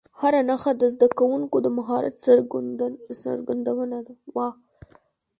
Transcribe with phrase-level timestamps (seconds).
[0.19, 2.13] هره نښه د زده کوونکو د مهارت
[3.23, 3.97] څرګندونه
[4.35, 4.47] وه.